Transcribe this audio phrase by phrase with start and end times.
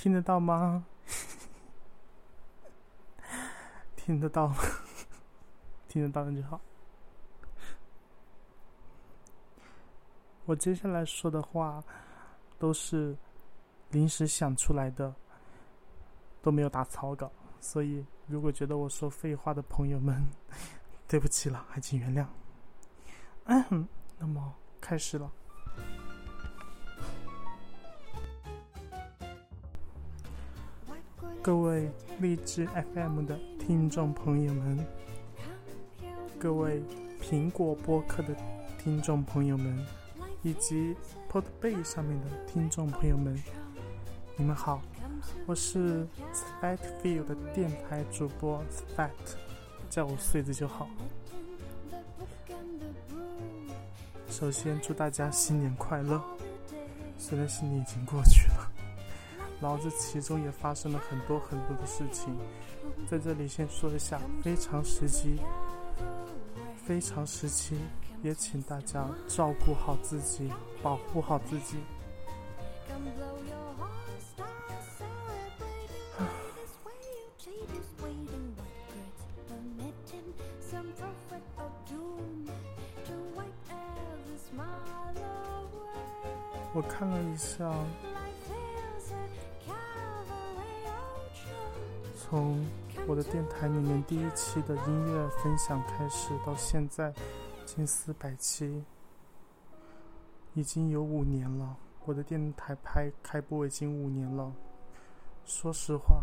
[0.00, 0.82] 听得到吗？
[3.94, 4.50] 听得到，
[5.88, 6.58] 听得到那就好。
[10.46, 11.84] 我接下来说的话
[12.58, 13.14] 都是
[13.90, 15.14] 临时想出来的，
[16.40, 17.30] 都没有打草稿，
[17.60, 20.26] 所以如果觉得我说废话的朋友们，
[21.06, 22.26] 对不起了，还请原谅。
[23.44, 23.86] 嗯，
[24.18, 25.30] 那么开始了。
[31.42, 34.86] 各位荔枝 FM 的听众朋友们，
[36.38, 36.82] 各位
[37.18, 38.36] 苹果播客的
[38.78, 39.86] 听众朋友们，
[40.42, 40.94] 以及
[41.30, 43.42] Podbay 上面的听众朋友们，
[44.36, 44.82] 你们好，
[45.46, 49.08] 我是 Spatfield 的电台主播 Spat，
[49.88, 50.90] 叫我穗子就好。
[54.28, 56.22] 首先祝大家新年快乐，
[57.16, 58.69] 虽然新年已经过去了。
[59.60, 62.34] 然后这其中也发生了很多很多的事情，
[63.06, 65.38] 在这里先说一下，非常时期，
[66.86, 67.78] 非常时期，
[68.22, 70.50] 也请大家照顾好自己，
[70.82, 71.76] 保护好自己。
[86.72, 87.70] 我看了一下。
[92.30, 92.64] 从
[93.08, 97.12] 我的电台里面第一期的音乐分享开始，到现在
[97.66, 98.84] 近四百期，
[100.54, 101.76] 已经有五年了。
[102.04, 104.52] 我的电台拍开播已经五年了。
[105.44, 106.22] 说实话，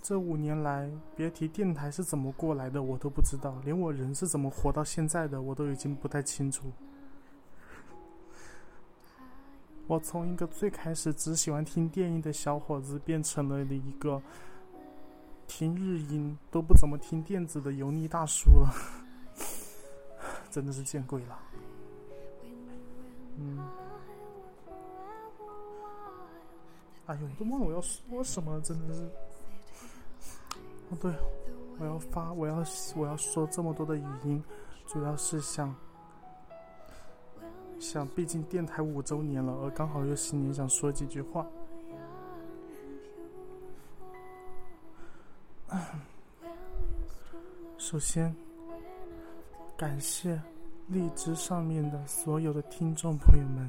[0.00, 6.72] 这五年来，别提电台是怎么过来的，我都不知道；连我人是怎么活到现在的，我都已经不太清楚。
[9.86, 14.22] 我从一个最开始只喜欢听电音的小伙子，变成了一个。
[15.46, 18.74] 听日音都不怎么听电子的油腻大叔了，
[20.50, 21.38] 真的是见鬼了。
[23.36, 23.58] 嗯，
[27.06, 29.02] 哎呦，我都忘了我要说什么，真的是。
[30.90, 31.12] 哦，对，
[31.78, 34.42] 我要发，我要我要说这么多的语音，
[34.86, 35.74] 主要是想
[37.80, 41.46] 想，毕竟电台五周年了，而刚好又新年，想说几句话。
[47.78, 48.34] 首先，
[49.76, 50.40] 感谢
[50.86, 53.68] 荔枝上面的所有的听众朋友们，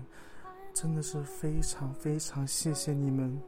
[0.73, 3.41] 真的是非常非常谢谢你们。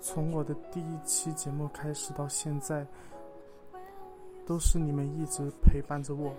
[0.00, 2.86] 从我的第一期节目开始到现在，
[4.46, 6.34] 都是你们一直陪伴着我。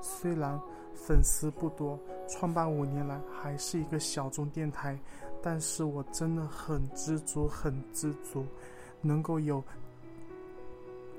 [0.00, 0.60] 虽然
[0.94, 1.98] 粉丝不多，
[2.28, 4.98] 创办五年来还是一个小众电台，
[5.42, 8.44] 但是我真的很知足，很知足。
[9.02, 9.62] 能够有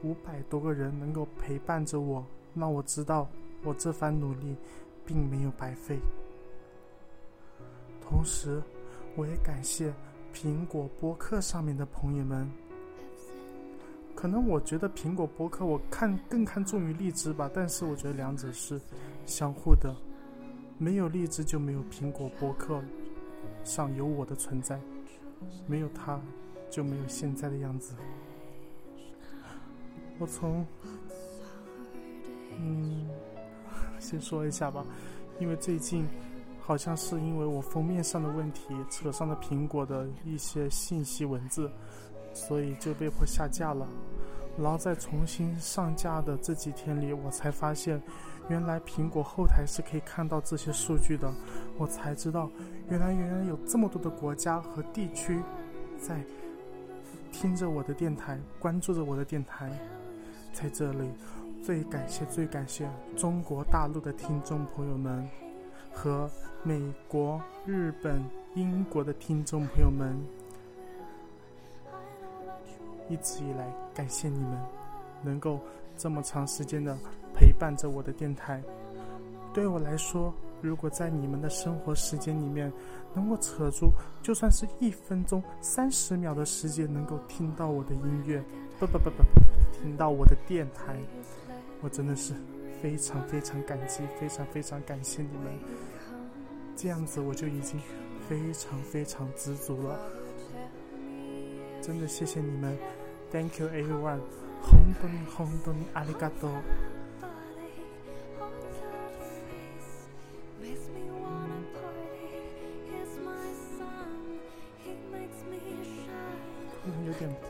[0.02, 3.28] 五百多个人能够陪伴着我，让我知道
[3.64, 4.56] 我这番努力
[5.06, 6.00] 并没有白费。
[8.02, 8.62] 同时，
[9.16, 9.94] 我也感谢
[10.34, 12.50] 苹果播客上面的朋友们。
[14.16, 18.80] 可能我觉得苹果播客我看更看重于荔枝吧，但是我觉得两者是
[19.26, 19.94] 相互的，
[20.78, 22.82] 没有荔枝就没有苹果播客
[23.64, 24.80] 上有我的存在，
[25.68, 26.22] 没有它。
[26.74, 27.94] 就没有现在的样子。
[30.18, 30.66] 我从，
[32.58, 33.08] 嗯，
[34.00, 34.84] 先说一下吧，
[35.40, 36.08] 因为最近
[36.60, 41.70] 好像是因为我封面上的问题扯上了苹果的一些信息文字，
[42.34, 43.88] 所以就被迫下架了。
[44.58, 48.02] 然后在重新上架的这几天里，我才发现，
[48.50, 51.32] 原来苹果后台是可以看到这些数据的。
[51.78, 52.50] 我才知道，
[52.90, 55.40] 原来原来有这么多的国家和地区
[56.00, 56.20] 在。
[57.34, 59.70] 听着我的电台，关注着我的电台，
[60.54, 61.10] 在这里，
[61.62, 65.28] 最感谢最感谢中国大陆的听众朋友们，
[65.92, 66.30] 和
[66.62, 68.24] 美国、日本、
[68.54, 70.16] 英国的听众朋友们，
[73.10, 74.58] 一直以来感谢你们，
[75.24, 75.60] 能够
[75.98, 76.96] 这么长时间的
[77.34, 78.62] 陪伴着我的电台，
[79.54, 80.34] 对我来说。
[80.63, 82.73] 如果在你们的生活时间里面，
[83.15, 83.91] 能够扯出
[84.23, 88.43] 就算是一分钟、三十秒的时间，能够听到我的音乐，
[88.79, 89.41] 不不不不不，
[89.73, 90.97] 听到我的电台，
[91.81, 92.35] 我真的是
[92.83, 95.59] 非常非常感激，非常非常感谢你们。
[96.77, 97.81] 这样子我就已经
[98.29, 99.99] 非常非常知足了，
[101.81, 102.77] 真的谢谢你们，
[103.31, 104.21] Thank you everyone，
[104.63, 106.15] 本当に本当にあり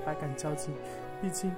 [0.05, 0.71] 百感交集。
[1.21, 1.51] 毕竟，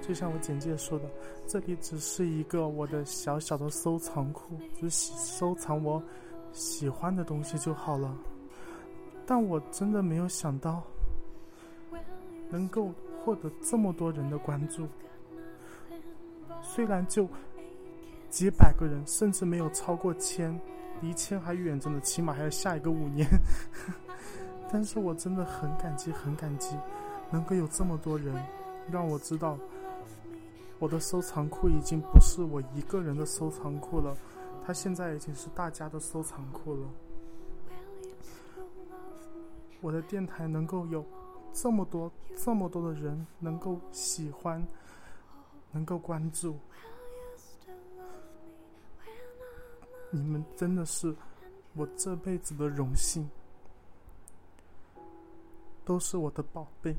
[0.00, 1.04] 就像我简介说的，
[1.46, 6.02] 这里只是一个我的小小的收藏库，只喜收藏我
[6.52, 8.16] 喜欢的东西就好了。
[9.24, 10.82] 但我真的没有想到，
[12.50, 12.92] 能够
[13.24, 14.88] 获得这么多人的关注。
[16.62, 17.28] 虽然就
[18.28, 20.60] 几百个人，甚至没有超过千，
[21.00, 23.28] 离千还远着呢，起码还要下一个五年。
[24.72, 26.76] 但是我真的很感激，很感激，
[27.30, 28.34] 能够有这么多人，
[28.90, 29.56] 让我知道，
[30.78, 34.16] 我的收藏库已经不是我一个人的收藏库了，
[34.64, 36.88] 它现在已经是大家的收藏库了。
[39.80, 41.04] 我的电台能够有
[41.52, 44.62] 这么多、这么多的人能够喜欢、
[45.72, 46.58] 能够关注，
[50.10, 51.14] 你们真的是
[51.74, 53.28] 我这辈子的荣幸，
[55.84, 56.94] 都是我的宝贝。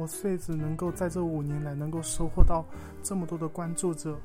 [0.00, 2.64] 我穗子能够在这五年来能够收获到
[3.02, 4.18] 这么多的关注者，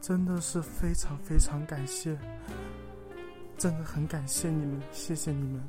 [0.00, 2.16] 真的是非常非常感谢。
[3.58, 5.62] 真的很感谢你们，谢谢你们。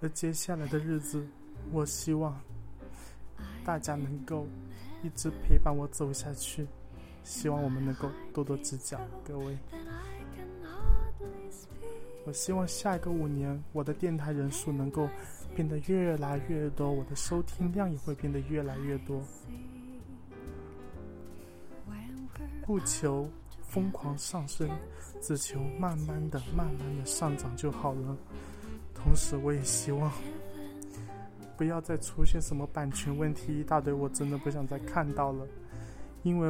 [0.00, 1.24] 而接下来的日子，
[1.70, 2.36] 我希望
[3.64, 4.44] 大家能够
[5.04, 6.66] 一直陪伴我走下去，
[7.22, 9.56] 希望我们能够多多指教，各位。
[12.24, 15.08] 我希望下一个五年，我的电台人数能够
[15.56, 19.20] 变得越来越多，我的收听量也会变得越来越多。
[22.64, 23.28] 不求。
[23.68, 24.70] 疯狂上升，
[25.20, 28.16] 只求慢慢的、慢慢的上涨就好了。
[28.94, 30.10] 同时，我也希望
[31.58, 35.46] 不要再出现什么版权问题一大堆，我真的不想再看到了。
[36.22, 36.48] 因为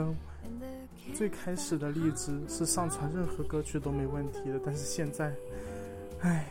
[1.15, 5.35] 最开始的例子是上传任何歌曲都没问题的，但是现在，
[6.21, 6.47] 唉，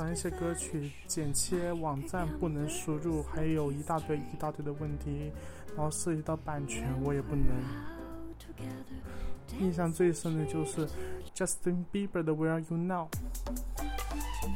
[0.00, 5.30] 传一些歌曲剪切，网站不能输入，还有一大堆一大堆的问题，
[5.76, 7.44] 然后涉及到版权，我也不能。
[9.58, 10.88] 印象最深的就是
[11.34, 13.08] Justin Bieber 的 Where Are You Now，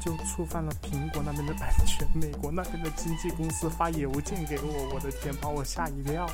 [0.00, 6.26] 就触犯了苹果那边的版权，美国那边的经纪公司发邮件给我，我的天，把我吓一跳。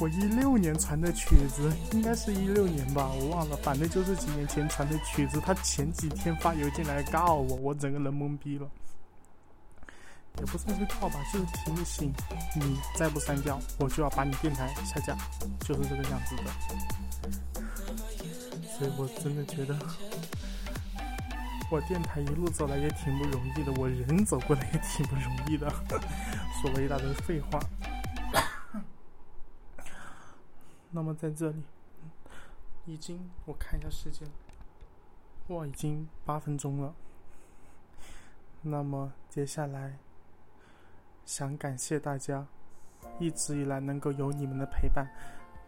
[0.00, 8.66] 我一六年传的曲子，应该是一六年吧，我忘了，反正就是几年前传的曲子，他前几天发邮件来告我，我整个人懵逼了。
[10.38, 12.10] 也不算是告吧，就是提醒
[12.56, 15.14] 你再不删掉，我就要把你电台下架，
[15.60, 16.44] 就是这个样子的。
[18.78, 19.78] 所以我真的觉得，
[21.70, 25.68] 我电台一路走来也挺不容易的，我人走过来也挺不容易的，
[26.62, 27.60] 说了一大堆废话。
[30.90, 31.62] 那么在这里，
[32.86, 34.28] 已经我看一下时间，
[35.48, 36.94] 哇，已经八分钟了。
[38.62, 39.96] 那么接下来。
[41.26, 42.44] 想感谢大家，
[43.20, 45.08] 一直以来能够有你们的陪伴，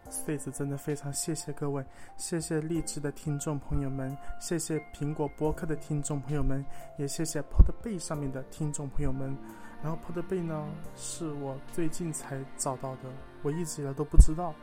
[0.09, 1.85] 穗子真的非常谢谢各位，
[2.17, 6.65] 谢谢励志的听众朋友们，谢谢苹果播客的听众朋友们，
[6.97, 9.33] 也谢谢 Podbay 上面的听众朋友们。
[9.81, 10.67] 然后 Podbay 呢，
[10.97, 13.03] 是我最近才找到的，
[13.41, 14.53] 我一直以来都不知道。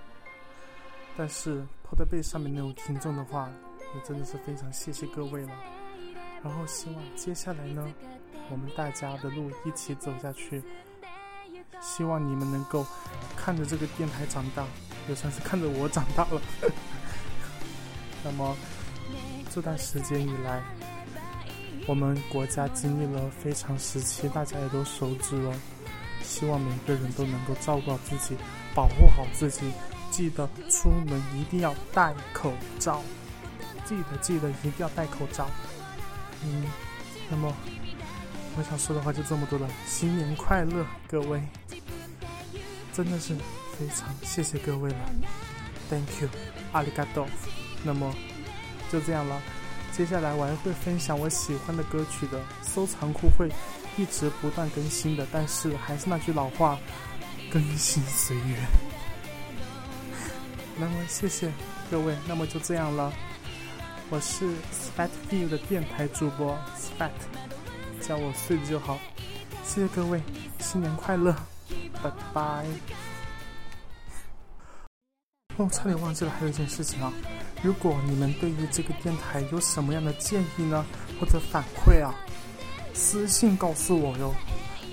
[1.16, 3.48] 但是 Podbay 上面那种听众的话，
[3.94, 5.52] 也真的是非常谢谢各位了。
[6.43, 7.86] 然后希望接下来呢，
[8.50, 10.62] 我们大家的路一起走下去。
[11.82, 12.86] 希望你们能够
[13.36, 14.64] 看着这个电台长大，
[15.08, 16.40] 也算是看着我长大了。
[18.24, 18.56] 那么
[19.50, 20.62] 这段时间以来，
[21.86, 25.55] 我们国家经历了非常时期，大家也都熟知了。
[26.22, 28.36] 希望每个人都能够照顾好自己，
[28.74, 29.72] 保护好自己。
[30.10, 33.02] 记得出门一定要戴口罩，
[33.84, 35.48] 记得记得一定要戴口罩。
[36.44, 36.67] 嗯，
[37.31, 37.55] 那么。
[38.56, 41.40] 我想说的话就这么多了，新年快乐，各位！
[42.93, 43.32] 真的是
[43.79, 44.96] 非常谢谢各位了
[45.88, 46.29] ，Thank you，
[46.72, 47.29] 阿里嘎多。
[47.84, 48.12] 那么
[48.90, 49.40] 就这样了，
[49.93, 53.48] 接下来我还会分享我喜欢的歌曲的收藏库，会
[53.96, 55.24] 一直不断更新的。
[55.32, 56.76] 但是还是那句老话，
[57.52, 58.90] 更新随缘。
[60.81, 61.53] 那么谢谢
[61.91, 63.13] 各位，那么就这样了。
[64.08, 67.10] 我是 Spatfeel 的电台主播 Spat。
[68.01, 68.99] 叫我睡就好，
[69.63, 70.22] 谢谢各位，
[70.58, 71.37] 新年快乐，
[72.03, 72.65] 拜拜。
[75.58, 77.13] 哦，差点忘记了，还有一件事情啊，
[77.63, 80.82] 如果你们对于这个电台有什么样的建议呢，
[81.20, 82.15] 或者反馈啊，
[82.94, 84.34] 私信告诉我哟，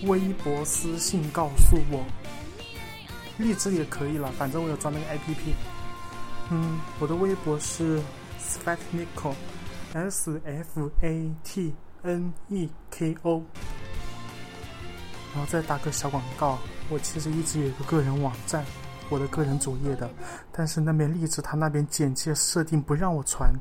[0.03, 2.03] 微博私信告诉我，
[3.37, 5.53] 荔枝也可以了，反正我有装那个 APP。
[6.49, 8.01] 嗯，我的微博是
[8.37, 9.35] s p a t n i c o
[9.93, 13.43] S F A T N E K O，
[15.33, 16.57] 然后再打个小广告。
[16.89, 18.63] 我其实一直有一个个人网站，
[19.09, 20.09] 我的个人主页的，
[20.53, 23.51] 但是那边励志他那边简介设定不让我传。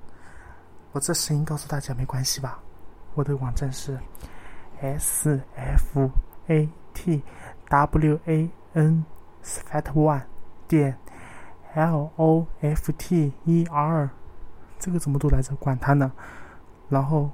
[0.92, 2.60] 我这声音告诉大家没关系吧？
[3.14, 3.98] 我的网站是
[4.80, 6.10] S F
[6.46, 7.20] A T
[7.68, 9.04] W A N
[9.42, 10.22] Fat One
[10.68, 10.96] 点
[11.76, 14.10] L O F T E R，
[14.78, 15.54] 这个怎么读来着？
[15.56, 16.10] 管它呢。
[16.88, 17.30] 然后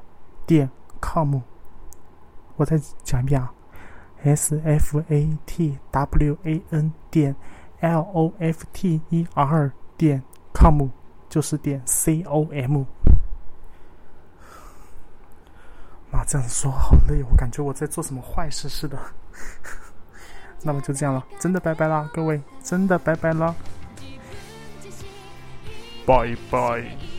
[0.47, 0.69] 点
[1.01, 1.41] com，
[2.57, 3.53] 我再讲一遍啊
[4.23, 7.37] ，S F A T W A N 点
[7.81, 10.23] L O F T E R 点
[10.53, 10.89] com，
[11.29, 12.85] 就是点 C O M。
[16.11, 18.99] 妈，这样子说好累，我感觉我在做什么坏事似的。
[20.65, 23.55] 那么就这样了，真的拜拜啦，各位，真的拜拜了，
[26.05, 27.12] 拜拜。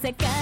[0.00, 0.39] se cae.